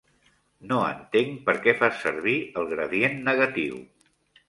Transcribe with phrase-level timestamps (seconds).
[0.71, 3.83] No entenc per què fas servir el gradient negatiu.